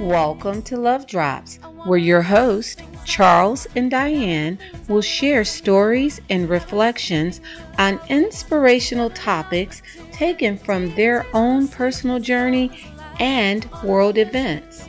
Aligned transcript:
Welcome 0.00 0.62
to 0.62 0.76
Love 0.76 1.08
Drops, 1.08 1.56
where 1.84 1.98
your 1.98 2.22
host, 2.22 2.82
Charles 3.04 3.66
and 3.74 3.90
Diane, 3.90 4.56
will 4.88 5.00
share 5.00 5.44
stories 5.44 6.20
and 6.30 6.48
reflections 6.48 7.40
on 7.76 7.98
inspirational 8.08 9.10
topics 9.10 9.82
taken 10.12 10.56
from 10.58 10.94
their 10.94 11.26
own 11.34 11.66
personal 11.66 12.20
journey 12.20 12.70
and 13.18 13.68
world 13.82 14.16
events. 14.16 14.88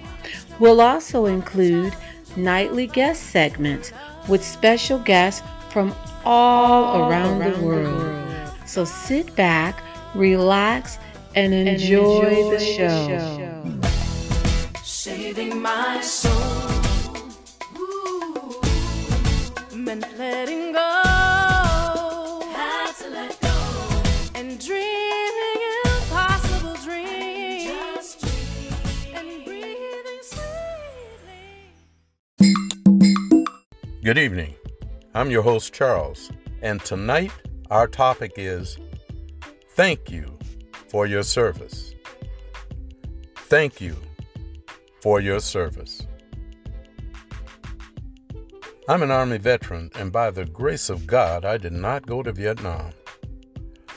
We'll 0.59 0.81
also 0.81 1.25
include 1.25 1.95
nightly 2.35 2.85
guest 2.85 3.23
segments 3.23 3.91
with 4.27 4.45
special 4.45 4.99
guests 4.99 5.41
from 5.71 5.93
all, 6.25 7.09
around, 7.09 7.39
the 7.39 7.59
world. 7.59 8.17
So 8.65 8.85
sit 8.85 9.35
back, 9.35 9.81
relax, 10.15 10.97
and 11.35 11.53
enjoy, 11.53 12.51
the 12.51 12.59
show. 12.59 13.79
Saving 14.83 15.61
my 15.61 16.01
soul. 16.01 16.33
Ooh, 17.77 18.61
meant 19.73 20.05
letting 20.17 20.73
go. 20.73 22.41
Had 22.53 22.91
to 22.99 23.09
let 23.09 23.39
go. 23.39 23.55
And 24.35 24.59
dreaming 24.59 25.61
impossible 25.85 26.75
dreams. 26.83 27.65
Just 27.65 28.19
dream. 28.21 28.73
And 29.15 29.45
breathing 29.45 30.23
sweetly. 30.23 31.45
Good 34.03 34.17
evening. 34.17 34.55
I'm 35.17 35.31
your 35.31 35.41
host, 35.41 35.73
Charles, 35.73 36.29
and 36.61 36.79
tonight 36.85 37.31
our 37.71 37.87
topic 37.87 38.33
is 38.35 38.77
Thank 39.71 40.11
you 40.11 40.37
for 40.89 41.07
your 41.07 41.23
service. 41.23 41.95
Thank 43.35 43.81
you 43.81 43.95
for 45.01 45.19
your 45.19 45.39
service. 45.39 46.05
I'm 48.87 49.01
an 49.01 49.09
Army 49.09 49.39
veteran, 49.39 49.89
and 49.95 50.11
by 50.11 50.29
the 50.29 50.45
grace 50.45 50.87
of 50.87 51.07
God, 51.07 51.45
I 51.45 51.57
did 51.57 51.73
not 51.73 52.05
go 52.05 52.21
to 52.21 52.31
Vietnam. 52.31 52.91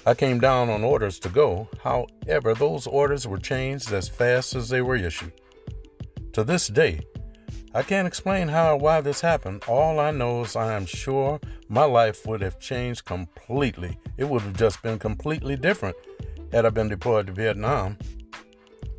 I 0.07 0.15
came 0.15 0.41
down 0.41 0.71
on 0.71 0.83
orders 0.83 1.19
to 1.19 1.29
go, 1.29 1.69
however, 1.85 2.55
those 2.55 2.87
orders 2.87 3.27
were 3.29 3.37
changed 3.37 3.93
as 3.93 4.09
fast 4.09 4.55
as 4.55 4.71
they 4.71 4.81
were 4.81 4.97
issued. 4.97 5.35
To 6.33 6.45
this 6.45 6.69
day, 6.69 7.01
I 7.73 7.83
can't 7.85 8.09
explain 8.09 8.49
how 8.49 8.75
or 8.75 8.77
why 8.79 9.01
this 9.01 9.21
happened. 9.21 9.63
All 9.69 10.01
I 10.01 10.11
know 10.11 10.43
is 10.43 10.57
I 10.57 10.75
am 10.75 10.87
sure 10.87 11.39
my 11.69 11.85
life 11.85 12.27
would 12.27 12.41
have 12.41 12.59
changed 12.59 13.05
completely. 13.05 13.97
It 14.17 14.29
would 14.29 14.43
have 14.43 14.57
just 14.57 14.83
been 14.83 14.99
completely 14.99 15.55
different 15.55 15.97
had 16.53 16.67
I 16.67 16.71
been 16.71 16.89
deployed 16.89 17.29
to 17.29 17.33
Vietnam. 17.33 17.97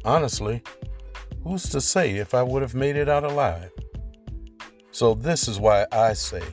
Honestly, 0.06 0.64
who's 1.44 1.64
to 1.64 1.82
say 1.82 2.16
if 2.16 2.34
I 2.34 2.44
would 2.44 2.62
have 2.62 2.74
made 2.74 2.96
it 2.96 3.10
out 3.10 3.26
alive? 3.26 3.72
So, 4.92 5.16
this 5.16 5.50
is 5.50 5.60
why 5.60 5.86
I 5.92 6.14
say, 6.14 6.44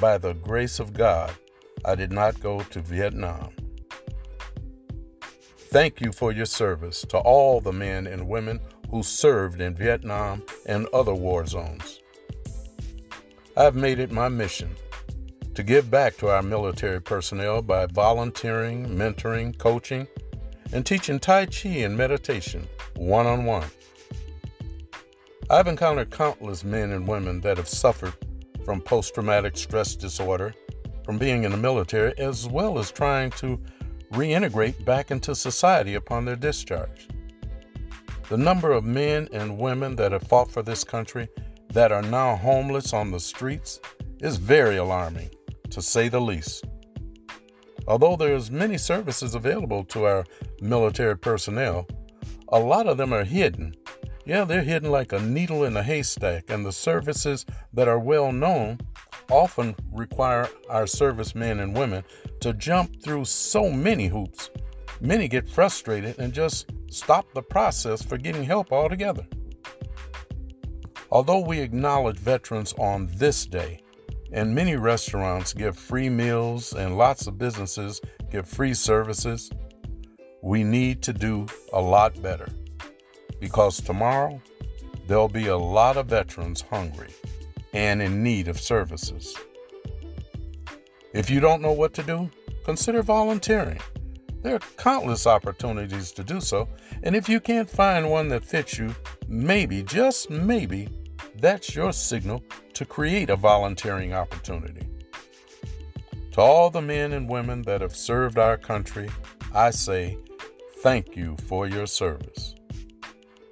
by 0.00 0.16
the 0.16 0.32
grace 0.32 0.80
of 0.80 0.94
God, 0.94 1.32
I 1.84 1.94
did 1.94 2.12
not 2.12 2.40
go 2.40 2.60
to 2.60 2.80
Vietnam. 2.80 3.50
Thank 5.58 6.00
you 6.00 6.12
for 6.12 6.32
your 6.32 6.46
service 6.46 7.02
to 7.08 7.18
all 7.18 7.60
the 7.60 7.72
men 7.72 8.06
and 8.06 8.28
women 8.28 8.60
who 8.94 9.02
served 9.02 9.60
in 9.60 9.74
Vietnam 9.74 10.40
and 10.66 10.86
other 10.94 11.12
war 11.12 11.44
zones. 11.44 11.98
I've 13.56 13.74
made 13.74 13.98
it 13.98 14.12
my 14.12 14.28
mission 14.28 14.70
to 15.56 15.64
give 15.64 15.90
back 15.90 16.16
to 16.18 16.28
our 16.28 16.42
military 16.42 17.00
personnel 17.00 17.60
by 17.60 17.86
volunteering, 17.86 18.86
mentoring, 18.86 19.58
coaching, 19.58 20.06
and 20.72 20.86
teaching 20.86 21.18
Tai 21.18 21.46
Chi 21.46 21.70
and 21.70 21.96
meditation 21.96 22.68
one 22.94 23.26
on 23.26 23.44
one. 23.44 23.66
I've 25.50 25.66
encountered 25.66 26.12
countless 26.12 26.62
men 26.62 26.92
and 26.92 27.08
women 27.08 27.40
that 27.40 27.56
have 27.56 27.68
suffered 27.68 28.14
from 28.64 28.80
post 28.80 29.12
traumatic 29.14 29.56
stress 29.56 29.96
disorder 29.96 30.54
from 31.04 31.18
being 31.18 31.42
in 31.42 31.50
the 31.50 31.56
military, 31.56 32.16
as 32.16 32.46
well 32.46 32.78
as 32.78 32.92
trying 32.92 33.30
to 33.32 33.60
reintegrate 34.12 34.84
back 34.84 35.10
into 35.10 35.34
society 35.34 35.94
upon 35.96 36.24
their 36.24 36.36
discharge. 36.36 37.08
The 38.30 38.38
number 38.38 38.72
of 38.72 38.84
men 38.84 39.28
and 39.32 39.58
women 39.58 39.96
that 39.96 40.12
have 40.12 40.22
fought 40.22 40.50
for 40.50 40.62
this 40.62 40.82
country 40.82 41.28
that 41.72 41.92
are 41.92 42.02
now 42.02 42.36
homeless 42.36 42.94
on 42.94 43.10
the 43.10 43.20
streets 43.20 43.80
is 44.20 44.38
very 44.38 44.78
alarming, 44.78 45.28
to 45.68 45.82
say 45.82 46.08
the 46.08 46.20
least. 46.20 46.64
Although 47.86 48.16
there's 48.16 48.50
many 48.50 48.78
services 48.78 49.34
available 49.34 49.84
to 49.84 50.06
our 50.06 50.24
military 50.62 51.18
personnel, 51.18 51.86
a 52.48 52.58
lot 52.58 52.86
of 52.86 52.96
them 52.96 53.12
are 53.12 53.24
hidden. 53.24 53.74
Yeah, 54.24 54.44
they're 54.44 54.62
hidden 54.62 54.90
like 54.90 55.12
a 55.12 55.20
needle 55.20 55.64
in 55.64 55.76
a 55.76 55.82
haystack, 55.82 56.48
and 56.48 56.64
the 56.64 56.72
services 56.72 57.44
that 57.74 57.88
are 57.88 57.98
well 57.98 58.32
known 58.32 58.78
often 59.30 59.76
require 59.92 60.48
our 60.70 60.86
servicemen 60.86 61.60
and 61.60 61.76
women 61.76 62.02
to 62.40 62.54
jump 62.54 63.02
through 63.02 63.26
so 63.26 63.68
many 63.68 64.06
hoops. 64.06 64.48
Many 65.02 65.28
get 65.28 65.46
frustrated 65.46 66.18
and 66.18 66.32
just 66.32 66.70
stop 66.94 67.32
the 67.34 67.42
process 67.42 68.02
for 68.02 68.16
getting 68.16 68.44
help 68.44 68.72
altogether. 68.72 69.26
Although 71.10 71.40
we 71.40 71.60
acknowledge 71.60 72.16
veterans 72.18 72.72
on 72.78 73.08
this 73.16 73.46
day, 73.46 73.80
and 74.32 74.54
many 74.54 74.76
restaurants 74.76 75.52
give 75.52 75.78
free 75.78 76.08
meals 76.08 76.72
and 76.72 76.98
lots 76.98 77.26
of 77.26 77.38
businesses 77.38 78.00
give 78.30 78.48
free 78.48 78.74
services, 78.74 79.50
we 80.42 80.64
need 80.64 81.02
to 81.02 81.12
do 81.12 81.46
a 81.72 81.80
lot 81.80 82.20
better 82.20 82.48
because 83.40 83.80
tomorrow 83.80 84.40
there'll 85.06 85.28
be 85.28 85.46
a 85.46 85.56
lot 85.56 85.96
of 85.96 86.06
veterans 86.06 86.62
hungry 86.62 87.14
and 87.72 88.02
in 88.02 88.22
need 88.22 88.48
of 88.48 88.60
services. 88.60 89.36
If 91.12 91.30
you 91.30 91.38
don't 91.38 91.62
know 91.62 91.72
what 91.72 91.94
to 91.94 92.02
do, 92.02 92.28
consider 92.64 93.02
volunteering. 93.02 93.78
There 94.44 94.56
are 94.56 94.60
countless 94.76 95.26
opportunities 95.26 96.12
to 96.12 96.22
do 96.22 96.38
so, 96.38 96.68
and 97.02 97.16
if 97.16 97.30
you 97.30 97.40
can't 97.40 97.68
find 97.68 98.10
one 98.10 98.28
that 98.28 98.44
fits 98.44 98.76
you, 98.76 98.94
maybe, 99.26 99.82
just 99.82 100.28
maybe, 100.28 100.90
that's 101.36 101.74
your 101.74 101.94
signal 101.94 102.44
to 102.74 102.84
create 102.84 103.30
a 103.30 103.36
volunteering 103.36 104.12
opportunity. 104.12 104.86
To 106.32 106.42
all 106.42 106.68
the 106.68 106.82
men 106.82 107.14
and 107.14 107.26
women 107.26 107.62
that 107.62 107.80
have 107.80 107.96
served 107.96 108.36
our 108.36 108.58
country, 108.58 109.08
I 109.54 109.70
say 109.70 110.18
thank 110.82 111.16
you 111.16 111.38
for 111.48 111.66
your 111.66 111.86
service. 111.86 112.54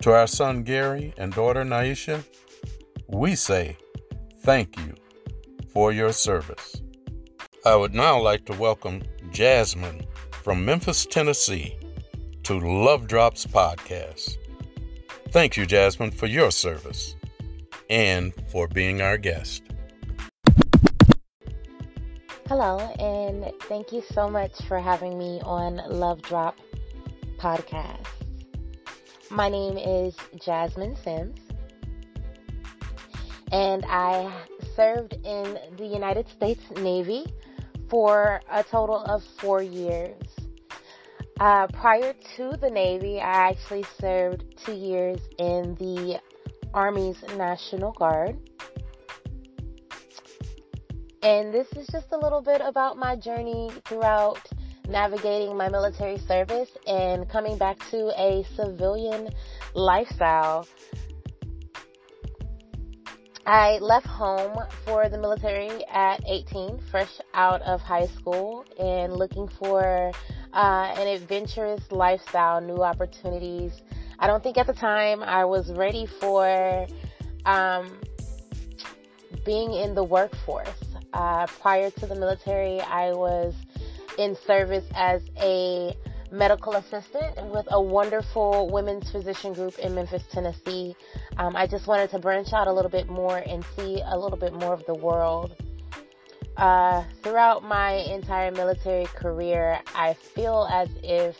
To 0.03 0.12
our 0.12 0.26
son 0.26 0.62
Gary 0.62 1.14
and 1.16 1.32
daughter 1.32 1.64
Naisha, 1.64 2.22
we 3.09 3.34
say 3.34 3.78
thank 4.42 4.76
you 4.76 4.92
for 5.72 5.91
your 5.91 6.12
service. 6.12 6.82
I 7.64 7.76
would 7.76 7.94
now 7.94 8.20
like 8.20 8.44
to 8.44 8.53
welcome 8.59 9.00
Jasmine 9.30 10.06
from 10.42 10.64
Memphis, 10.64 11.06
Tennessee 11.06 11.76
to 12.42 12.58
Love 12.58 13.06
Drops 13.06 13.47
Podcast. 13.47 14.36
Thank 15.30 15.56
you, 15.56 15.66
Jasmine, 15.66 16.10
for 16.10 16.26
your 16.26 16.50
service 16.50 17.14
and 17.88 18.34
for 18.50 18.66
being 18.66 19.00
our 19.00 19.16
guest. 19.16 19.62
Hello, 22.48 22.78
and 22.98 23.53
thank 23.62 23.92
you 23.92 24.03
so 24.12 24.28
much 24.28 24.53
for 24.66 24.80
having 24.80 25.16
me 25.16 25.41
on 25.44 25.76
Love 25.88 26.20
Drop 26.22 26.59
Podcast. 27.38 28.06
My 29.30 29.48
name 29.48 29.78
is 29.78 30.16
Jasmine 30.44 30.97
Sims, 30.97 31.38
and 33.53 33.84
I 33.88 34.30
served 34.74 35.14
in 35.24 35.59
the 35.76 35.86
United 35.86 36.28
States 36.28 36.62
Navy 36.80 37.26
for 37.88 38.41
a 38.50 38.62
total 38.62 39.03
of 39.04 39.22
four 39.39 39.62
years. 39.62 40.16
Uh, 41.40 41.66
prior 41.68 42.14
to 42.36 42.56
the 42.60 42.70
Navy, 42.70 43.20
I 43.20 43.50
actually 43.50 43.84
served 44.00 44.44
two 44.64 44.74
years 44.74 45.18
in 45.38 45.74
the 45.76 46.20
Army's 46.72 47.16
National 47.36 47.92
Guard. 47.92 48.38
And 51.22 51.52
this 51.52 51.68
is 51.76 51.86
just 51.92 52.08
a 52.12 52.18
little 52.18 52.40
bit 52.40 52.60
about 52.64 52.96
my 52.96 53.16
journey 53.16 53.70
throughout 53.86 54.40
navigating 54.88 55.56
my 55.56 55.68
military 55.68 56.18
service 56.18 56.70
and 56.86 57.28
coming 57.28 57.56
back 57.56 57.78
to 57.90 58.12
a 58.20 58.44
civilian 58.56 59.28
lifestyle. 59.74 60.66
I 63.44 63.78
left 63.78 64.06
home 64.06 64.56
for 64.84 65.08
the 65.08 65.18
military 65.18 65.84
at 65.86 66.20
18, 66.28 66.80
fresh 66.90 67.10
out 67.34 67.60
of 67.62 67.80
high 67.80 68.06
school, 68.06 68.64
and 68.78 69.14
looking 69.14 69.48
for 69.58 70.12
uh, 70.53 70.95
an 70.97 71.09
adventurous 71.09 71.81
lifestyle, 71.91 72.60
new 72.60 72.83
opportunities. 72.83 73.72
I 74.19 74.27
don't 74.27 74.43
think 74.43 74.59
at 74.59 74.66
the 74.66 74.72
time 74.72 75.22
I 75.22 75.45
was 75.45 75.71
ready 75.72 76.07
for 76.21 76.87
um, 77.45 77.99
being 79.45 79.72
in 79.72 79.95
the 79.95 80.04
workforce. 80.04 80.69
Uh, 81.13 81.47
prior 81.60 81.91
to 81.91 82.07
the 82.07 82.15
military, 82.15 82.81
I 82.81 83.13
was 83.13 83.54
in 84.19 84.37
service 84.47 84.84
as 84.95 85.22
a 85.39 85.95
medical 86.31 86.75
assistant 86.75 87.37
with 87.53 87.66
a 87.71 87.81
wonderful 87.81 88.71
women's 88.72 89.10
physician 89.10 89.53
group 89.53 89.78
in 89.78 89.95
Memphis, 89.95 90.22
Tennessee. 90.33 90.97
Um, 91.37 91.54
I 91.54 91.66
just 91.66 91.87
wanted 91.87 92.10
to 92.10 92.19
branch 92.19 92.53
out 92.54 92.66
a 92.66 92.72
little 92.72 92.91
bit 92.91 93.09
more 93.09 93.39
and 93.39 93.65
see 93.77 94.03
a 94.04 94.19
little 94.19 94.39
bit 94.39 94.54
more 94.54 94.72
of 94.72 94.84
the 94.87 94.95
world. 94.95 95.54
Uh, 96.57 97.04
throughout 97.22 97.65
my 97.65 97.93
entire 97.93 98.51
military 98.51 99.07
career, 99.07 99.81
I 99.95 100.15
feel 100.34 100.69
as 100.71 100.89
if 101.03 101.37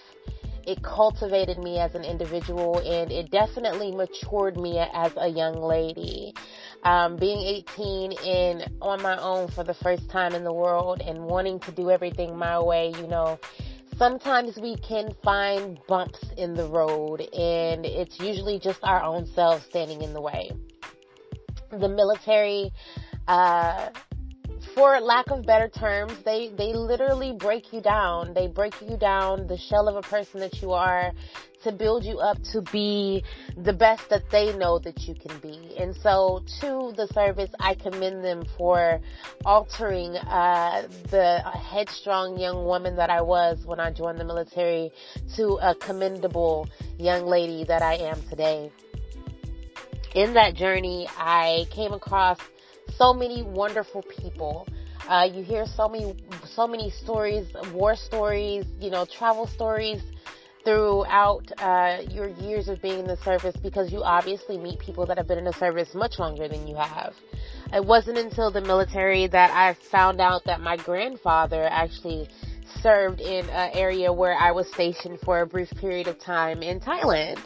it 0.67 0.83
cultivated 0.83 1.59
me 1.59 1.79
as 1.79 1.95
an 1.95 2.05
individual 2.05 2.79
and 2.79 3.11
it 3.11 3.31
definitely 3.31 3.93
matured 3.93 4.57
me 4.57 4.79
as 4.79 5.13
a 5.17 5.29
young 5.29 5.57
lady. 5.57 6.35
Um, 6.85 7.17
being 7.17 7.39
18 7.77 8.13
and 8.13 8.71
on 8.81 9.03
my 9.03 9.21
own 9.21 9.49
for 9.49 9.65
the 9.65 9.75
first 9.75 10.09
time 10.11 10.35
in 10.35 10.45
the 10.45 10.53
world 10.53 11.01
and 11.01 11.25
wanting 11.25 11.61
to 11.61 11.73
do 11.73 11.91
everything 11.91 12.37
my 12.37 12.61
way, 12.61 12.93
you 12.99 13.07
know, 13.07 13.39
sometimes 13.99 14.57
we 14.57 14.77
can 14.77 15.15
find 15.23 15.79
bumps 15.87 16.25
in 16.37 16.55
the 16.55 16.67
road 16.67 17.21
and 17.21 17.85
it's 17.85 18.19
usually 18.19 18.59
just 18.59 18.81
our 18.83 19.03
own 19.03 19.27
selves 19.27 19.65
standing 19.67 20.03
in 20.03 20.13
the 20.13 20.21
way. 20.21 20.51
The 21.71 21.89
military, 21.89 22.73
uh, 23.29 23.91
for 24.75 25.01
lack 25.01 25.31
of 25.31 25.45
better 25.45 25.69
terms, 25.69 26.13
they, 26.25 26.51
they 26.57 26.73
literally 26.73 27.33
break 27.33 27.73
you 27.73 27.81
down. 27.81 28.35
They 28.35 28.47
break 28.47 28.75
you 28.81 28.97
down, 28.97 29.47
the 29.47 29.59
shell 29.59 29.89
of 29.89 29.97
a 29.97 30.03
person 30.03 30.41
that 30.41 30.63
you 30.63 30.73
are, 30.73 31.13
to 31.63 31.73
build 31.73 32.05
you 32.05 32.19
up 32.19 32.39
to 32.53 32.61
be 32.73 33.23
the 33.57 33.73
best 33.73 34.09
that 34.11 34.29
they 34.31 34.57
know 34.57 34.79
that 34.81 35.01
you 35.03 35.15
can 35.15 35.39
be. 35.39 35.77
And 35.79 35.95
so 35.97 36.43
to 36.61 36.93
the 36.97 37.09
service, 37.13 37.51
I 37.61 37.75
commend 37.75 38.25
them 38.25 38.45
for 38.57 39.01
altering, 39.45 40.17
uh, 40.17 40.89
the 41.11 41.41
headstrong 41.41 42.39
young 42.39 42.65
woman 42.65 42.97
that 42.97 43.11
I 43.11 43.23
was 43.23 43.65
when 43.65 43.79
I 43.79 43.93
joined 43.93 44.19
the 44.19 44.25
military 44.25 44.91
to 45.37 45.59
a 45.63 45.75
commendable 45.75 46.69
young 46.99 47.27
lady 47.27 47.65
that 47.65 47.83
I 47.83 47.95
am 47.95 48.23
today. 48.29 48.73
In 50.15 50.35
that 50.35 50.55
journey, 50.55 51.09
I 51.17 51.67
came 51.71 51.93
across 51.93 52.39
so 52.97 53.13
many 53.13 53.43
wonderful 53.43 54.03
people. 54.03 54.67
Uh, 55.09 55.29
you 55.33 55.43
hear 55.43 55.67
so 55.67 55.89
many, 55.89 56.15
so 56.45 56.67
many 56.67 56.91
stories, 56.91 57.47
war 57.73 57.97
stories, 57.97 58.65
you 58.79 58.91
know, 58.91 59.05
travel 59.05 59.47
stories 59.47 60.01
throughout 60.65 61.43
uh, 61.59 61.99
your 62.11 62.29
years 62.29 62.69
of 62.69 62.81
being 62.81 63.01
in 63.01 63.07
the 63.07 63.17
service 63.25 63.57
because 63.57 63.93
you 63.93 64.03
obviously 64.03 64.57
meet 64.57 64.79
people 64.79 65.05
that 65.07 65.19
have 65.19 65.27
been 65.27 65.39
in 65.39 65.45
the 65.45 65.53
service 65.55 65.89
much 65.95 66.19
longer 66.19 66.47
than 66.49 66.67
you 66.69 66.77
have. 66.77 67.15
It 67.73 67.85
wasn't 67.85 68.19
until 68.19 68.51
the 68.51 68.61
military 68.61 69.27
that 69.27 69.51
I 69.51 69.75
found 69.91 70.21
out 70.21 70.45
that 70.45 70.61
my 70.61 70.77
grandfather 70.77 71.67
actually 71.69 72.29
served 72.81 73.21
in 73.21 73.49
an 73.51 73.71
area 73.75 74.13
where 74.13 74.35
I 74.35 74.53
was 74.53 74.71
stationed 74.73 75.19
for 75.25 75.41
a 75.41 75.47
brief 75.47 75.71
period 75.71 76.07
of 76.07 76.19
time 76.19 76.63
in 76.63 76.81
Thailand. 76.81 77.41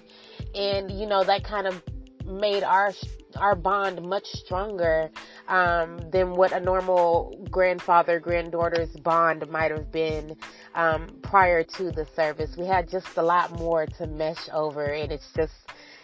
And, 0.55 0.91
you 0.91 1.07
know, 1.07 1.25
that 1.25 1.45
kind 1.45 1.67
of 1.67 1.83
made 2.27 2.63
our 2.63 2.93
our 3.37 3.55
bond 3.55 4.03
much 4.03 4.27
stronger 4.27 5.11
um, 5.49 6.01
than 6.11 6.33
what 6.33 6.53
a 6.53 6.61
normal 6.61 7.47
grandfather 7.51 8.19
granddaughter's 8.19 8.91
bond 8.97 9.49
might 9.51 9.71
have 9.71 9.93
been 9.93 10.37
um, 10.75 11.19
prior 11.23 11.63
to 11.63 11.91
the 11.93 12.07
service. 12.17 12.57
We 12.57 12.67
had 12.67 12.89
just 12.89 13.17
a 13.17 13.23
lot 13.23 13.59
more 13.59 13.87
to 13.99 14.07
mesh 14.07 14.49
over, 14.53 14.85
and 14.85 15.13
it's 15.13 15.29
just 15.37 15.55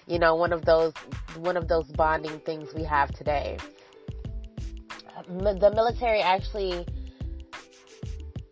you 0.06 0.19
know 0.19 0.34
one 0.34 0.52
of 0.52 0.64
those 0.64 0.92
one 1.38 1.56
of 1.56 1.69
those 1.69 1.86
bonding 1.86 2.38
things 2.40 2.68
we 2.75 2.84
have 2.84 3.14
today. 3.14 3.58
The 5.28 5.72
military 5.75 6.20
actually 6.20 6.86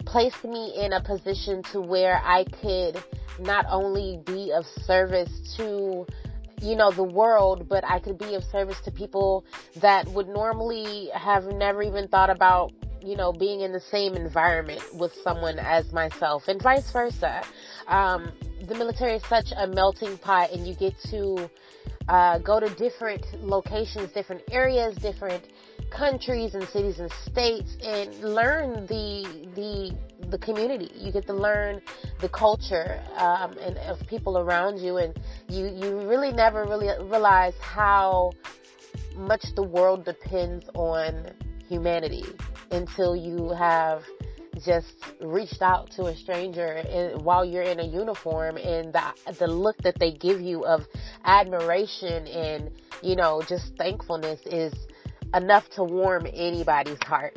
placed 0.06 0.44
me 0.44 0.74
in 0.76 0.92
a 0.92 1.02
position 1.02 1.62
to 1.72 1.80
where 1.80 2.20
I 2.24 2.44
could 2.44 3.02
not 3.40 3.64
only 3.68 4.20
be 4.24 4.52
of 4.52 4.64
service 4.84 5.30
to 5.56 6.06
you 6.60 6.76
know, 6.76 6.90
the 6.90 7.04
world, 7.04 7.68
but 7.68 7.84
I 7.84 7.98
could 7.98 8.18
be 8.18 8.34
of 8.34 8.44
service 8.44 8.80
to 8.84 8.90
people 8.90 9.44
that 9.76 10.06
would 10.08 10.28
normally 10.28 11.10
have 11.14 11.44
never 11.46 11.82
even 11.82 12.08
thought 12.08 12.30
about, 12.30 12.72
you 13.02 13.16
know, 13.16 13.32
being 13.32 13.60
in 13.60 13.72
the 13.72 13.80
same 13.80 14.14
environment 14.14 14.82
with 14.94 15.12
someone 15.24 15.58
as 15.58 15.92
myself 15.92 16.48
and 16.48 16.60
vice 16.62 16.90
versa. 16.92 17.42
Um, 17.86 18.32
the 18.68 18.74
military 18.74 19.14
is 19.14 19.24
such 19.26 19.52
a 19.56 19.66
melting 19.66 20.18
pot 20.18 20.52
and 20.52 20.66
you 20.66 20.74
get 20.74 20.94
to, 21.10 21.50
uh, 22.08 22.38
go 22.38 22.60
to 22.60 22.68
different 22.74 23.24
locations, 23.42 24.12
different 24.12 24.42
areas, 24.50 24.96
different 24.96 25.48
countries 25.90 26.54
and 26.54 26.66
cities 26.68 27.00
and 27.00 27.10
states 27.26 27.76
and 27.82 28.14
learn 28.22 28.86
the 28.86 29.50
the 29.54 29.94
the 30.28 30.38
community. 30.38 30.90
You 30.94 31.12
get 31.12 31.26
to 31.26 31.34
learn 31.34 31.80
the 32.20 32.28
culture 32.28 33.02
um, 33.16 33.56
and 33.58 33.78
of 33.78 34.00
people 34.06 34.38
around 34.38 34.78
you, 34.78 34.98
and 34.98 35.18
you 35.48 35.66
you 35.66 36.00
really 36.08 36.32
never 36.32 36.64
really 36.64 36.88
realize 37.04 37.54
how 37.60 38.32
much 39.16 39.44
the 39.54 39.62
world 39.62 40.04
depends 40.04 40.68
on 40.74 41.26
humanity 41.68 42.24
until 42.70 43.14
you 43.14 43.50
have 43.50 44.02
just 44.64 44.92
reached 45.20 45.62
out 45.62 45.90
to 45.90 46.06
a 46.06 46.16
stranger 46.16 46.82
while 47.22 47.44
you're 47.44 47.62
in 47.62 47.80
a 47.80 47.84
uniform 47.84 48.56
and 48.56 48.92
the 48.92 49.34
the 49.38 49.46
look 49.46 49.76
that 49.78 49.98
they 49.98 50.12
give 50.12 50.40
you 50.40 50.64
of 50.64 50.82
admiration 51.24 52.26
and 52.26 52.70
you 53.02 53.16
know 53.16 53.40
just 53.48 53.74
thankfulness 53.76 54.40
is 54.46 54.74
enough 55.34 55.68
to 55.70 55.84
warm 55.84 56.26
anybody's 56.32 56.98
heart. 57.02 57.36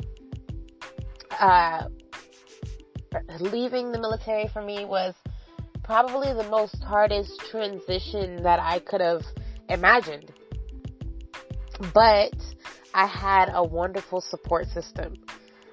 Uh, 1.40 1.88
leaving 3.40 3.92
the 3.92 3.98
military 3.98 4.48
for 4.48 4.62
me 4.62 4.84
was 4.84 5.14
probably 5.82 6.32
the 6.32 6.48
most 6.48 6.82
hardest 6.82 7.40
transition 7.50 8.42
that 8.42 8.58
I 8.60 8.78
could 8.78 9.00
have 9.00 9.22
imagined. 9.68 10.32
But 11.92 12.34
I 12.94 13.06
had 13.06 13.50
a 13.52 13.62
wonderful 13.62 14.20
support 14.20 14.66
system. 14.68 15.14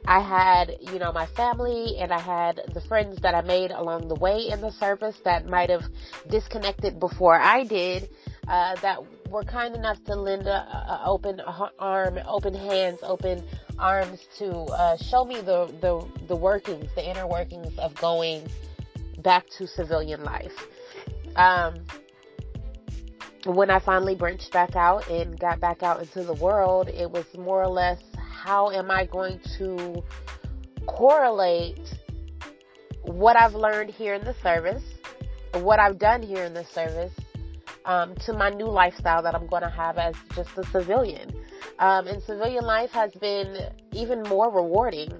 I 0.06 0.20
had, 0.20 0.78
you 0.82 0.98
know, 0.98 1.12
my 1.12 1.28
family 1.28 1.98
and 2.00 2.12
I 2.12 2.20
had 2.20 2.62
the 2.74 2.82
friends 2.82 3.20
that 3.22 3.36
I 3.36 3.42
made 3.42 3.72
along 3.72 4.08
the 4.08 4.16
way 4.16 4.50
in 4.50 4.60
the 4.60 4.72
service 4.72 5.16
that 5.24 5.46
might 5.46 5.70
have 5.70 5.84
disconnected 6.28 7.00
before 7.00 7.40
I 7.40 7.64
did, 7.64 8.10
uh, 8.48 8.76
that 8.82 9.00
were 9.32 9.44
kind 9.44 9.76
enough 9.76 10.04
to 10.04 10.16
lend 10.16 10.46
a, 10.46 10.52
a 10.52 11.04
open 11.06 11.40
arm, 11.80 12.20
open 12.28 12.54
hands, 12.54 13.00
open 13.02 13.44
arms 13.80 14.20
to 14.38 14.50
uh, 14.52 14.98
show 14.98 15.24
me 15.24 15.36
the, 15.36 15.74
the 15.82 16.26
the 16.28 16.36
workings, 16.36 16.90
the 16.96 17.10
inner 17.10 17.28
workings 17.28 17.78
of 17.80 17.96
going 17.96 18.48
back 19.20 19.46
to 19.58 19.66
civilian 19.68 20.24
life. 20.24 20.68
Um, 21.36 21.76
when 23.46 23.72
I 23.72 23.80
finally 23.80 24.16
branched 24.16 24.52
back 24.52 24.76
out 24.76 25.10
and 25.10 25.40
got 25.40 25.60
back 25.60 25.82
out 25.82 26.02
into 26.02 26.24
the 26.24 26.34
world, 26.34 26.90
it 26.90 27.10
was 27.10 27.26
more 27.38 27.64
or 27.64 27.70
less 27.70 28.00
how 28.18 28.70
am 28.70 28.92
I 28.92 29.06
going 29.06 29.40
to 29.58 30.04
correlate 30.86 31.80
what 33.04 33.36
I've 33.36 33.56
learned 33.56 33.90
here 33.90 34.14
in 34.14 34.24
the 34.24 34.36
service, 34.44 34.84
what 35.54 35.80
I've 35.80 35.98
done 35.98 36.22
here 36.22 36.44
in 36.44 36.54
the 36.54 36.66
service, 36.66 37.14
um, 37.86 38.16
to 38.26 38.34
my 38.34 38.50
new 38.50 38.68
lifestyle 38.68 39.22
that 39.24 39.36
I'm 39.36 39.48
going 39.48 39.64
to 39.64 39.70
have 39.70 39.98
as 39.98 40.16
just 40.36 40.58
a 40.58 40.64
civilian. 40.66 41.32
Um, 41.80 42.08
and 42.08 42.22
civilian 42.22 42.66
life 42.66 42.92
has 42.92 43.12
been 43.14 43.58
even 43.92 44.24
more 44.24 44.52
rewarding. 44.52 45.12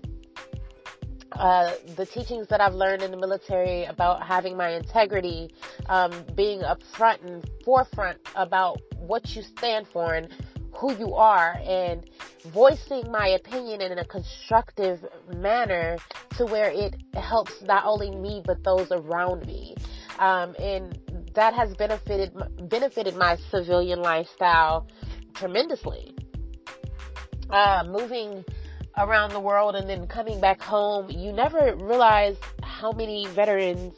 Uh, 1.32 1.72
the 1.96 2.06
teachings 2.06 2.48
that 2.48 2.60
I've 2.60 2.74
learned 2.74 3.04
in 3.04 3.12
the 3.12 3.18
military 3.18 3.86
about 3.86 4.22
having 4.22 4.58
my 4.58 4.72
integrity, 4.72 5.50
um, 5.88 6.12
being 6.36 6.60
upfront 6.60 7.26
and 7.26 7.50
forefront 7.64 8.20
about 8.36 8.82
what 8.98 9.36
you 9.36 9.42
stand 9.42 9.88
for 9.88 10.14
and 10.14 10.28
who 10.74 10.94
you 10.98 11.16
are, 11.16 11.58
and 11.64 12.10
voicing 12.46 13.10
my 13.12 13.28
opinion 13.30 13.82
in 13.82 14.00
a 14.00 14.06
constructive 14.06 15.06
manner 15.36 15.98
to 16.38 16.46
where 16.46 16.70
it 16.72 16.96
helps 17.14 17.62
not 17.62 17.86
only 17.86 18.12
me 18.12 18.42
but 18.46 18.64
those 18.64 18.92
around 18.92 19.46
me. 19.46 19.76
Um, 20.20 20.56
and 20.60 21.00
that 21.34 21.54
has 21.54 21.74
benefited 21.76 22.32
benefited 22.70 23.16
my 23.16 23.38
civilian 23.50 24.02
lifestyle 24.02 24.88
tremendously. 25.34 26.16
Uh, 27.50 27.84
moving 27.88 28.44
around 28.98 29.32
the 29.32 29.40
world 29.40 29.76
and 29.76 29.90
then 29.90 30.08
coming 30.08 30.40
back 30.40 30.62
home, 30.62 31.10
you 31.10 31.32
never 31.32 31.76
realize 31.76 32.38
how 32.64 32.92
many 32.92 33.28
veterans 33.28 33.94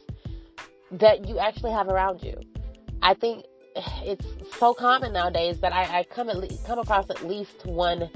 that 0.92 1.28
you 1.28 1.40
actually 1.40 1.72
have 1.72 1.88
around 1.88 2.22
you. 2.24 2.36
I 3.02 3.13
think 3.13 3.46
it's 3.75 4.25
so 4.58 4.74
common 4.74 5.13
nowadays 5.13 5.60
that 5.62 5.74
I, 5.74 6.00
I 6.00 6.04
come 6.04 6.30
at 6.30 6.38
least, 6.38 6.66
come 6.66 6.80
across 6.80 7.10
at 7.10 7.25
least 7.28 7.66
one 7.66 8.10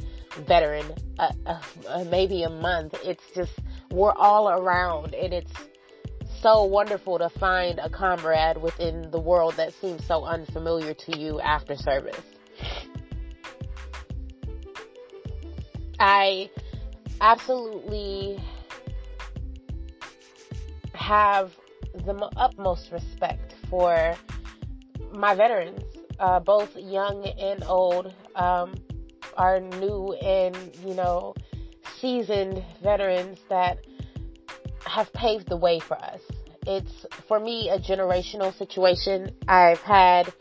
veteran, 0.47 0.85
uh, 1.19 1.31
uh, 1.45 2.03
maybe 2.09 2.43
a 2.43 2.49
month. 2.49 2.95
It's 3.03 3.23
just 3.35 3.53
we're 3.91 4.13
all 4.13 4.49
around, 4.49 5.13
and 5.15 5.33
it's 5.33 5.51
so 6.41 6.63
wonderful 6.63 7.17
to 7.17 7.29
find 7.29 7.79
a 7.79 7.89
comrade 7.89 8.57
within 8.57 9.09
the 9.11 9.19
world 9.19 9.55
that 9.57 9.73
seems 9.73 10.05
so 10.05 10.23
unfamiliar 10.23 10.93
to 10.93 11.17
you 11.17 11.39
after 11.41 11.75
service. 11.75 12.21
I 15.99 16.49
absolutely 17.21 18.39
have 20.93 21.51
the 22.05 22.13
utmost 22.35 22.91
respect 22.91 23.55
for 23.69 24.15
my 25.11 25.33
veterans, 25.33 25.81
uh, 26.19 26.39
both 26.39 26.75
young 26.75 27.25
and 27.25 27.63
old, 27.63 28.13
um, 28.35 28.75
our 29.35 29.59
new 29.59 30.13
and, 30.13 30.55
you 30.85 30.93
know, 30.93 31.33
seasoned 31.99 32.63
veterans 32.83 33.39
that 33.49 33.79
have 34.87 35.11
paved 35.13 35.49
the 35.49 35.57
way 35.57 35.79
for 35.79 35.97
us. 35.97 36.21
It's, 36.65 37.05
for 37.27 37.39
me, 37.39 37.69
a 37.69 37.79
generational 37.79 38.57
situation. 38.57 39.31
I've 39.47 39.79
had 39.79 40.33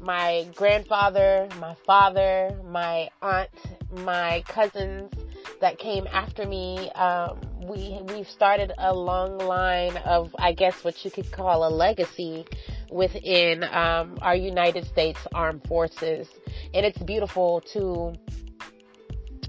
my 0.00 0.46
grandfather, 0.54 1.48
my 1.58 1.76
father, 1.86 2.58
my 2.64 3.10
aunt, 3.22 3.50
my 3.92 4.42
cousins 4.46 5.12
that 5.60 5.78
came 5.78 6.06
after 6.06 6.46
me. 6.46 6.90
Um, 6.90 7.40
we 7.62 8.00
we've 8.08 8.28
started 8.28 8.72
a 8.78 8.94
long 8.94 9.38
line 9.38 9.96
of, 9.98 10.34
I 10.38 10.52
guess, 10.52 10.82
what 10.82 11.04
you 11.04 11.10
could 11.10 11.30
call 11.30 11.68
a 11.68 11.70
legacy 11.70 12.46
within 12.90 13.62
um, 13.64 14.18
our 14.22 14.34
United 14.34 14.86
States 14.86 15.20
Armed 15.34 15.66
Forces, 15.68 16.28
and 16.74 16.84
it's 16.84 16.98
beautiful 16.98 17.60
to 17.72 18.14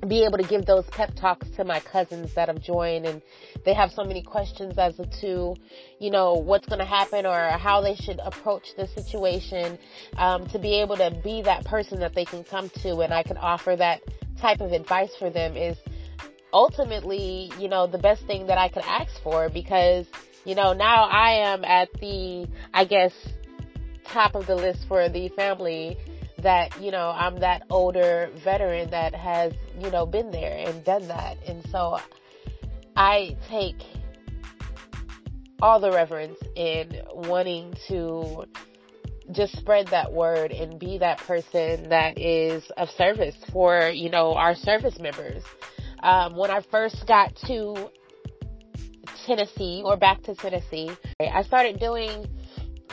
be 0.07 0.23
able 0.23 0.37
to 0.37 0.43
give 0.43 0.65
those 0.65 0.85
pep 0.87 1.11
talks 1.15 1.47
to 1.51 1.63
my 1.63 1.79
cousins 1.79 2.33
that 2.33 2.47
have 2.47 2.61
joined 2.61 3.05
and 3.05 3.21
they 3.65 3.73
have 3.73 3.91
so 3.91 4.03
many 4.03 4.21
questions 4.21 4.77
as 4.77 4.99
to 5.19 5.55
you 5.99 6.09
know 6.09 6.33
what's 6.33 6.65
going 6.67 6.79
to 6.79 6.85
happen 6.85 7.25
or 7.25 7.49
how 7.57 7.81
they 7.81 7.95
should 7.95 8.19
approach 8.23 8.75
the 8.77 8.87
situation 8.87 9.77
um, 10.17 10.47
to 10.47 10.57
be 10.57 10.81
able 10.81 10.97
to 10.97 11.11
be 11.23 11.41
that 11.43 11.63
person 11.65 11.99
that 11.99 12.15
they 12.15 12.25
can 12.25 12.43
come 12.43 12.69
to 12.81 12.99
and 13.01 13.13
i 13.13 13.21
can 13.21 13.37
offer 13.37 13.75
that 13.75 14.01
type 14.39 14.59
of 14.59 14.71
advice 14.71 15.11
for 15.19 15.29
them 15.29 15.55
is 15.55 15.77
ultimately 16.51 17.51
you 17.59 17.67
know 17.67 17.85
the 17.85 17.99
best 17.99 18.25
thing 18.25 18.47
that 18.47 18.57
i 18.57 18.67
could 18.67 18.83
ask 18.83 19.11
for 19.21 19.49
because 19.49 20.07
you 20.45 20.55
know 20.55 20.73
now 20.73 21.03
i 21.03 21.33
am 21.33 21.63
at 21.63 21.89
the 21.99 22.47
i 22.73 22.83
guess 22.83 23.13
top 24.07 24.33
of 24.33 24.47
the 24.47 24.55
list 24.55 24.79
for 24.87 25.07
the 25.09 25.29
family 25.29 25.95
that, 26.41 26.81
you 26.81 26.91
know, 26.91 27.09
I'm 27.09 27.39
that 27.39 27.63
older 27.69 28.29
veteran 28.43 28.89
that 28.91 29.13
has, 29.13 29.53
you 29.79 29.89
know, 29.91 30.05
been 30.05 30.31
there 30.31 30.57
and 30.57 30.83
done 30.83 31.07
that. 31.07 31.37
And 31.47 31.63
so 31.71 31.99
I 32.95 33.37
take 33.49 33.81
all 35.61 35.79
the 35.79 35.91
reverence 35.91 36.39
in 36.55 37.01
wanting 37.13 37.73
to 37.87 38.45
just 39.31 39.57
spread 39.57 39.87
that 39.87 40.11
word 40.11 40.51
and 40.51 40.79
be 40.79 40.97
that 40.97 41.17
person 41.19 41.89
that 41.89 42.17
is 42.17 42.63
of 42.77 42.89
service 42.89 43.35
for, 43.51 43.89
you 43.89 44.09
know, 44.09 44.33
our 44.33 44.55
service 44.55 44.99
members. 44.99 45.43
Um, 46.03 46.35
when 46.35 46.49
I 46.49 46.61
first 46.71 47.05
got 47.07 47.35
to 47.47 47.89
Tennessee 49.25 49.83
or 49.85 49.97
back 49.97 50.23
to 50.23 50.35
Tennessee, 50.35 50.89
I 51.19 51.43
started 51.43 51.79
doing 51.79 52.25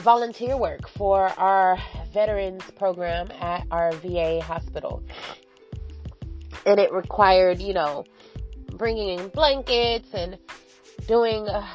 volunteer 0.02 0.56
work 0.58 0.82
for 0.96 1.26
our 1.38 1.76
veterans 2.12 2.62
program 2.76 3.28
at 3.40 3.66
our 3.70 3.92
VA 3.92 4.40
hospital. 4.40 5.02
And 6.66 6.80
it 6.80 6.92
required, 6.92 7.60
you 7.60 7.74
know, 7.74 8.04
bringing 8.74 9.18
in 9.18 9.28
blankets 9.28 10.08
and 10.12 10.38
doing 11.06 11.48
uh, 11.48 11.66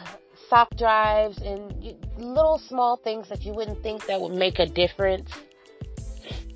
sock 0.50 0.76
drives 0.78 1.38
and 1.40 1.96
little 2.18 2.60
small 2.60 2.98
things 2.98 3.30
that 3.30 3.44
you 3.44 3.54
wouldn't 3.54 3.82
think 3.82 4.06
that 4.08 4.22
would 4.22 4.36
make 4.36 4.60
a 4.60 4.66
difference 4.66 5.32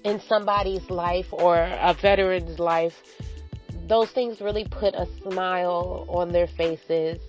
in 0.04 0.22
somebody's 0.22 0.90
life 0.90 1.28
or 1.32 1.58
a 1.58 1.94
veteran's 1.94 2.60
life. 2.60 3.02
Those 3.88 4.10
things 4.12 4.42
really 4.42 4.66
put 4.70 4.94
a 4.94 5.08
smile 5.22 6.06
on 6.10 6.32
their 6.32 6.48
faces. 6.48 7.20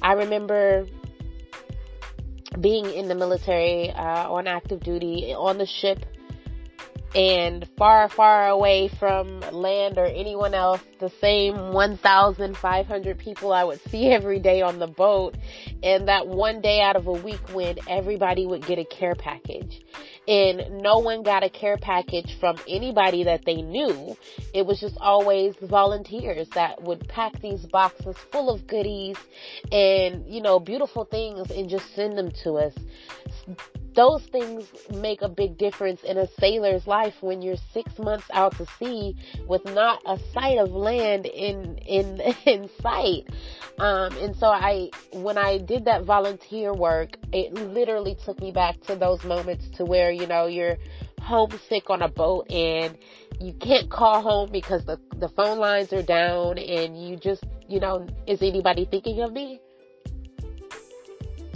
I 0.00 0.12
remember 0.14 0.86
being 2.60 2.92
in 2.92 3.08
the 3.08 3.14
military, 3.14 3.90
uh, 3.90 4.30
on 4.30 4.46
active 4.46 4.82
duty, 4.82 5.34
on 5.36 5.58
the 5.58 5.66
ship, 5.66 6.04
and 7.14 7.68
far, 7.78 8.08
far 8.08 8.48
away 8.48 8.88
from 8.98 9.40
land 9.52 9.98
or 9.98 10.06
anyone 10.06 10.52
else, 10.52 10.80
the 10.98 11.10
same 11.20 11.72
1,500 11.72 13.18
people 13.18 13.52
I 13.52 13.62
would 13.62 13.80
see 13.88 14.06
every 14.10 14.40
day 14.40 14.62
on 14.62 14.78
the 14.78 14.88
boat, 14.88 15.36
and 15.82 16.08
that 16.08 16.26
one 16.26 16.60
day 16.60 16.80
out 16.80 16.96
of 16.96 17.06
a 17.06 17.12
week 17.12 17.40
when 17.52 17.78
everybody 17.88 18.46
would 18.46 18.66
get 18.66 18.78
a 18.78 18.84
care 18.84 19.14
package. 19.14 19.80
And 20.26 20.82
no 20.82 20.98
one 20.98 21.22
got 21.22 21.44
a 21.44 21.50
care 21.50 21.76
package 21.76 22.38
from 22.40 22.56
anybody 22.66 23.24
that 23.24 23.44
they 23.44 23.60
knew. 23.60 24.16
It 24.54 24.64
was 24.64 24.80
just 24.80 24.96
always 24.98 25.54
volunteers 25.60 26.48
that 26.54 26.82
would 26.82 27.06
pack 27.08 27.38
these 27.42 27.66
boxes 27.66 28.16
full 28.32 28.48
of 28.48 28.66
goodies 28.66 29.16
and, 29.70 30.24
you 30.26 30.40
know, 30.40 30.58
beautiful 30.58 31.04
things 31.04 31.50
and 31.50 31.68
just 31.68 31.94
send 31.94 32.16
them 32.16 32.30
to 32.42 32.54
us 32.54 32.72
those 33.94 34.22
things 34.24 34.66
make 34.92 35.22
a 35.22 35.28
big 35.28 35.56
difference 35.56 36.02
in 36.02 36.18
a 36.18 36.26
sailor's 36.40 36.86
life 36.86 37.14
when 37.20 37.42
you're 37.42 37.56
six 37.72 37.98
months 37.98 38.26
out 38.32 38.56
to 38.56 38.66
sea 38.78 39.16
with 39.46 39.64
not 39.66 40.02
a 40.04 40.18
sight 40.32 40.58
of 40.58 40.70
land 40.70 41.26
in 41.26 41.78
in 41.78 42.20
in 42.44 42.68
sight. 42.82 43.28
Um, 43.78 44.16
and 44.18 44.36
so 44.36 44.46
I, 44.46 44.90
when 45.12 45.36
I 45.36 45.58
did 45.58 45.86
that 45.86 46.04
volunteer 46.04 46.72
work, 46.72 47.16
it 47.32 47.54
literally 47.54 48.16
took 48.24 48.40
me 48.40 48.52
back 48.52 48.80
to 48.82 48.94
those 48.94 49.24
moments 49.24 49.68
to 49.76 49.84
where 49.84 50.10
you 50.10 50.26
know 50.26 50.46
you're 50.46 50.76
homesick 51.20 51.88
on 51.88 52.02
a 52.02 52.08
boat 52.08 52.50
and 52.50 52.98
you 53.40 53.52
can't 53.54 53.90
call 53.90 54.20
home 54.20 54.50
because 54.52 54.84
the 54.84 54.98
the 55.16 55.28
phone 55.30 55.58
lines 55.58 55.92
are 55.92 56.02
down 56.02 56.58
and 56.58 57.00
you 57.02 57.16
just 57.16 57.44
you 57.68 57.80
know 57.80 58.06
is 58.26 58.42
anybody 58.42 58.86
thinking 58.90 59.20
of 59.20 59.32
me? 59.32 59.60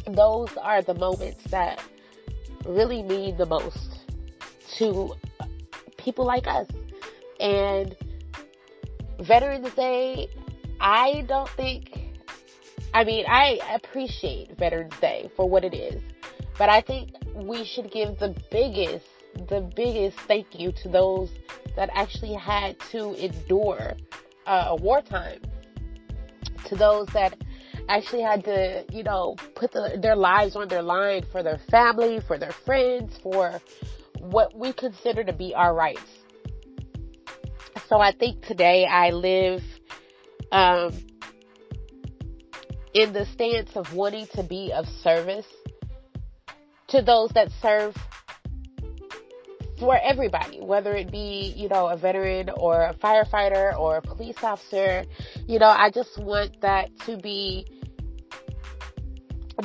Those 0.07 0.57
are 0.57 0.81
the 0.81 0.95
moments 0.95 1.45
that 1.51 1.83
really 2.65 3.03
mean 3.03 3.37
the 3.37 3.47
most 3.47 4.05
to 4.77 5.15
people 5.97 6.25
like 6.25 6.47
us. 6.47 6.67
And 7.41 7.97
Veterans 9.21 9.73
Day, 9.75 10.29
I 10.81 11.25
don't 11.29 11.49
think, 11.51 12.21
I 12.95 13.05
mean, 13.05 13.25
I 13.29 13.61
appreciate 13.75 14.57
Veterans 14.59 14.95
Day 15.01 15.31
for 15.37 15.49
what 15.49 15.65
it 15.65 15.75
is, 15.75 16.03
but 16.57 16.69
I 16.69 16.81
think 16.81 17.11
we 17.35 17.65
should 17.65 17.91
give 17.91 18.19
the 18.19 18.35
biggest, 18.51 19.07
the 19.49 19.61
biggest 19.61 20.19
thank 20.21 20.59
you 20.59 20.73
to 20.73 20.89
those 20.89 21.31
that 21.77 21.91
actually 21.93 22.35
had 22.35 22.79
to 22.91 23.15
endure 23.15 23.95
uh, 24.47 24.77
wartime, 24.81 25.41
to 26.65 26.75
those 26.75 27.07
that 27.09 27.37
actually 27.89 28.23
had 28.23 28.45
to, 28.45 28.85
you 28.91 29.03
know, 29.03 29.37
put 29.55 29.73
the, 29.73 29.99
their 30.01 30.17
lives 30.17 30.57
on 30.57 30.69
their 30.69 30.83
line 30.83 31.25
for 31.33 31.43
their 31.43 31.61
family, 31.71 32.21
for 32.27 32.39
their 32.39 32.53
friends, 32.53 33.19
for 33.23 33.61
what 34.21 34.57
we 34.57 34.73
consider 34.73 35.25
to 35.25 35.33
be 35.33 35.55
our 35.55 35.75
rights. 35.75 36.01
So 37.89 38.01
I 38.01 38.13
think 38.13 38.45
today 38.45 38.85
I 38.85 39.11
live 39.11 39.63
um, 40.53 40.93
in 42.93 43.13
the 43.13 43.25
stance 43.33 43.71
of 43.75 43.95
wanting 43.95 44.27
to 44.35 44.43
be 44.43 44.73
of 44.73 44.87
service 45.03 45.47
to 46.89 47.03
those 47.03 47.31
that 47.31 47.49
serve 47.63 47.97
for 49.79 49.97
everybody, 49.97 50.61
whether 50.61 50.95
it 50.97 51.11
be, 51.11 51.55
you 51.57 51.69
know, 51.69 51.89
a 51.89 51.97
veteran 51.97 52.51
or 52.51 52.83
a 52.83 52.95
firefighter 52.95 53.79
or 53.79 53.99
a 53.99 54.03
police 54.03 54.37
officer. 54.43 55.05
You 55.47 55.59
know, 55.59 55.69
I 55.69 55.91
just 55.91 56.19
want 56.19 56.61
that 56.63 56.91
to 57.07 57.17
be 57.17 57.67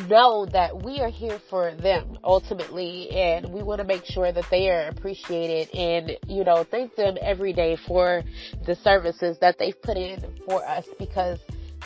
know 0.07 0.45
that 0.47 0.83
we 0.83 0.99
are 1.01 1.09
here 1.09 1.39
for 1.49 1.73
them 1.75 2.17
ultimately 2.23 3.09
and 3.11 3.53
we 3.53 3.61
want 3.61 3.79
to 3.79 3.85
make 3.85 4.05
sure 4.05 4.31
that 4.31 4.45
they 4.49 4.69
are 4.69 4.87
appreciated 4.87 5.69
and 5.75 6.17
you 6.27 6.43
know 6.43 6.63
thank 6.63 6.95
them 6.95 7.15
every 7.21 7.53
day 7.53 7.75
for 7.87 8.23
the 8.65 8.75
services 8.75 9.37
that 9.39 9.57
they've 9.59 9.79
put 9.81 9.95
in 9.95 10.19
for 10.47 10.65
us 10.67 10.87
because 10.97 11.39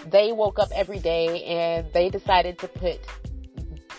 they 0.09 0.31
woke 0.31 0.57
up 0.57 0.69
every 0.73 0.99
day 0.99 1.43
and 1.43 1.91
they 1.93 2.09
decided 2.09 2.57
to 2.57 2.67
put 2.67 2.99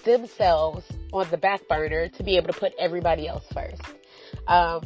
themselves 0.04 0.84
on 1.12 1.28
the 1.30 1.36
back 1.36 1.66
burner 1.68 2.08
to 2.08 2.22
be 2.22 2.36
able 2.36 2.50
to 2.50 2.58
put 2.58 2.72
everybody 2.78 3.28
else 3.28 3.44
first. 3.52 3.82
Um, 4.46 4.82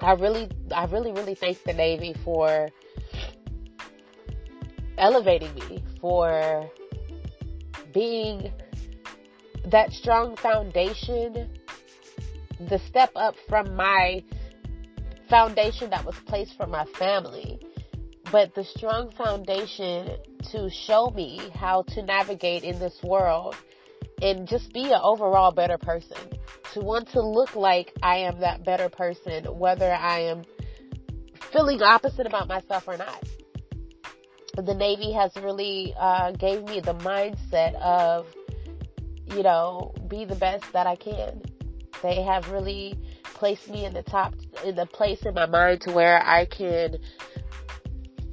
i 0.00 0.12
really 0.12 0.48
i 0.74 0.84
really 0.86 1.10
really 1.12 1.34
thank 1.34 1.62
the 1.64 1.72
navy 1.72 2.14
for 2.22 2.68
elevating 4.98 5.54
me 5.54 5.82
for 6.00 6.70
being 7.96 8.52
that 9.64 9.90
strong 9.90 10.36
foundation, 10.36 11.48
the 12.68 12.78
step 12.80 13.10
up 13.16 13.34
from 13.48 13.74
my 13.74 14.22
foundation 15.30 15.88
that 15.88 16.04
was 16.04 16.14
placed 16.26 16.58
for 16.58 16.66
my 16.66 16.84
family, 16.98 17.58
but 18.30 18.54
the 18.54 18.64
strong 18.64 19.10
foundation 19.12 20.10
to 20.50 20.68
show 20.68 21.10
me 21.16 21.40
how 21.54 21.80
to 21.84 22.02
navigate 22.02 22.64
in 22.64 22.78
this 22.78 23.02
world 23.02 23.56
and 24.20 24.46
just 24.46 24.74
be 24.74 24.84
an 24.92 25.00
overall 25.02 25.50
better 25.50 25.78
person. 25.78 26.18
To 26.74 26.80
want 26.80 27.08
to 27.12 27.22
look 27.22 27.56
like 27.56 27.94
I 28.02 28.18
am 28.18 28.40
that 28.40 28.62
better 28.62 28.90
person, 28.90 29.44
whether 29.58 29.90
I 29.90 30.20
am 30.20 30.44
feeling 31.50 31.80
opposite 31.80 32.26
about 32.26 32.46
myself 32.46 32.86
or 32.86 32.98
not. 32.98 33.26
The 34.64 34.74
Navy 34.74 35.12
has 35.12 35.32
really 35.36 35.94
uh, 35.98 36.32
gave 36.32 36.64
me 36.64 36.80
the 36.80 36.94
mindset 36.94 37.74
of, 37.74 38.26
you 39.26 39.42
know, 39.42 39.94
be 40.08 40.24
the 40.24 40.34
best 40.34 40.72
that 40.72 40.86
I 40.86 40.96
can. 40.96 41.42
They 42.02 42.22
have 42.22 42.50
really 42.50 42.98
placed 43.34 43.68
me 43.68 43.84
in 43.84 43.92
the 43.92 44.02
top, 44.02 44.34
in 44.64 44.76
the 44.76 44.86
place 44.86 45.22
in 45.26 45.34
my 45.34 45.46
mind 45.46 45.82
to 45.82 45.92
where 45.92 46.22
I 46.22 46.46
can 46.46 46.98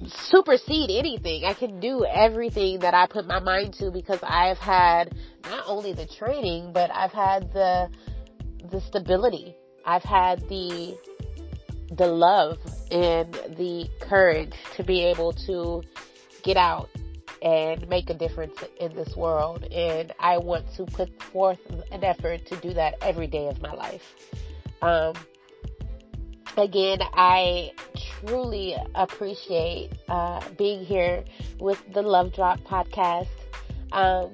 supersede 0.07 0.89
anything. 0.89 1.45
I 1.45 1.53
can 1.53 1.79
do 1.79 2.05
everything 2.05 2.79
that 2.79 2.93
I 2.93 3.07
put 3.07 3.25
my 3.27 3.39
mind 3.39 3.73
to 3.75 3.91
because 3.91 4.19
I've 4.23 4.57
had 4.57 5.15
not 5.43 5.63
only 5.67 5.93
the 5.93 6.05
training, 6.05 6.71
but 6.73 6.91
I've 6.93 7.13
had 7.13 7.51
the 7.53 7.89
the 8.71 8.81
stability. 8.81 9.55
I've 9.85 10.03
had 10.03 10.47
the 10.49 10.97
the 11.91 12.07
love 12.07 12.57
and 12.91 13.33
the 13.57 13.87
courage 14.01 14.53
to 14.75 14.83
be 14.83 15.03
able 15.03 15.33
to 15.33 15.83
get 16.43 16.57
out 16.57 16.89
and 17.41 17.87
make 17.89 18.09
a 18.09 18.13
difference 18.13 18.57
in 18.79 18.93
this 18.95 19.15
world. 19.15 19.63
And 19.71 20.13
I 20.19 20.37
want 20.37 20.65
to 20.75 20.85
put 20.85 21.21
forth 21.21 21.59
an 21.91 22.03
effort 22.03 22.45
to 22.47 22.55
do 22.57 22.73
that 22.73 22.95
every 23.01 23.27
day 23.27 23.47
of 23.47 23.61
my 23.61 23.73
life. 23.73 24.15
Um, 24.81 25.13
again, 26.57 26.99
I 27.13 27.71
truly 28.19 28.75
appreciate 28.95 29.91
uh, 30.07 30.41
being 30.57 30.85
here 30.85 31.23
with 31.59 31.81
the 31.93 32.01
Love 32.01 32.33
Drop 32.33 32.59
podcast. 32.61 33.27
Um, 33.91 34.31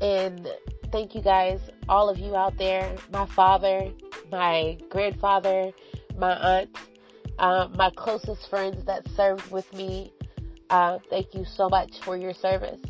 and 0.00 0.48
thank 0.90 1.14
you 1.14 1.22
guys, 1.22 1.60
all 1.88 2.08
of 2.08 2.18
you 2.18 2.36
out 2.36 2.56
there, 2.58 2.94
my 3.12 3.26
father, 3.26 3.90
my 4.30 4.78
grandfather, 4.88 5.72
my 6.16 6.32
aunt, 6.32 6.76
uh, 7.38 7.68
my 7.74 7.90
closest 7.90 8.48
friends 8.48 8.84
that 8.84 9.06
served 9.16 9.50
with 9.50 9.72
me. 9.72 10.12
Uh, 10.70 10.98
thank 11.10 11.34
you 11.34 11.44
so 11.44 11.68
much 11.68 12.00
for 12.00 12.16
your 12.16 12.34
service. 12.34 12.80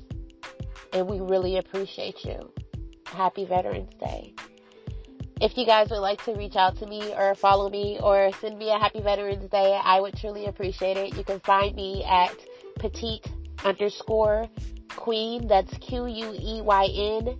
And 0.93 1.09
we 1.09 1.21
really 1.21 1.59
appreciate 1.59 2.25
you. 2.25 2.53
Happy 3.07 3.45
Veterans 3.45 3.93
Day. 4.01 4.35
If 5.41 5.57
you 5.57 5.67
guys 5.67 5.91
would 5.91 5.99
like 5.99 6.25
to 6.25 6.35
reach 6.35 6.57
out 6.57 6.77
to 6.79 6.87
me 6.87 7.13
or 7.13 7.35
follow 7.35 7.69
me 7.69 7.99
or 8.01 8.31
send 8.41 8.59
me 8.59 8.71
a 8.71 8.79
happy 8.79 9.01
Veterans 9.01 9.51
Day, 9.51 9.79
I 9.83 10.01
would 10.01 10.17
truly 10.17 10.47
appreciate 10.47 10.97
it. 10.97 11.17
You 11.17 11.25
can 11.25 11.41
find 11.41 11.75
me 11.75 12.05
at 12.05 12.35
petite 12.79 13.27
underscore 13.65 14.49
queen. 14.91 15.49
That's 15.49 15.77
Q 15.79 16.07
U 16.07 16.33
E 16.39 16.63
Y 16.63 16.89
N 16.95 17.39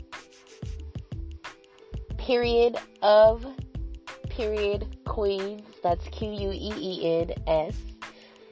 period 2.25 2.77
of 3.03 3.45
period 4.31 4.97
queens. 5.07 5.63
That's 5.83 6.07
Q 6.09 6.31
U 6.31 6.51
E 6.51 6.73
E 6.77 7.21
N 7.21 7.33
S. 7.47 7.94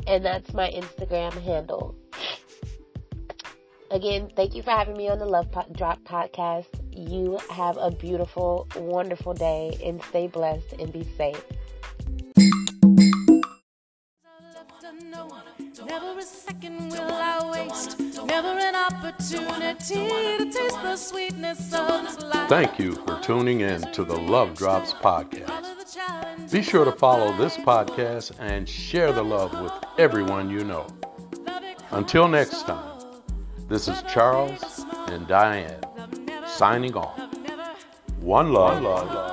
And 0.06 0.24
that's 0.24 0.52
my 0.52 0.70
Instagram 0.70 1.32
handle. 1.42 1.94
Again, 3.90 4.30
thank 4.34 4.54
you 4.54 4.62
for 4.62 4.70
having 4.70 4.96
me 4.96 5.08
on 5.08 5.18
the 5.18 5.26
Love 5.26 5.48
Drop 5.72 6.02
podcast. 6.04 6.66
You 6.90 7.38
have 7.50 7.76
a 7.76 7.90
beautiful, 7.90 8.66
wonderful 8.74 9.34
day 9.34 9.78
and 9.84 10.02
stay 10.04 10.28
blessed 10.28 10.72
and 10.78 10.90
be 10.90 11.04
safe. 11.16 11.42
Never 15.86 16.18
a 16.18 16.22
second 16.22 16.90
will 16.90 17.00
I 17.02 17.50
waste. 17.52 18.00
Never 18.24 18.48
an 18.48 18.74
opportunity 18.74 20.38
to 20.38 20.50
taste 20.50 20.82
the 20.82 20.96
sweetness 20.96 21.74
of 21.74 22.22
life. 22.22 22.48
Thank 22.48 22.78
you 22.78 22.92
for 22.92 23.20
tuning 23.20 23.60
in 23.60 23.82
to 23.92 24.04
the 24.04 24.16
Love 24.16 24.54
Drops 24.54 24.94
podcast. 24.94 25.51
Be 26.52 26.60
sure 26.60 26.84
to 26.84 26.92
follow 26.92 27.34
this 27.38 27.56
podcast 27.56 28.36
and 28.38 28.68
share 28.68 29.10
the 29.10 29.24
love 29.24 29.58
with 29.58 29.72
everyone 29.98 30.50
you 30.50 30.62
know. 30.62 30.86
Until 31.92 32.28
next 32.28 32.66
time, 32.66 33.00
this 33.68 33.88
is 33.88 34.02
Charles 34.02 34.84
and 35.06 35.26
Diane 35.26 35.80
signing 36.46 36.94
off. 36.94 37.18
One 38.20 38.52
love. 38.52 38.82
Love 38.82 39.31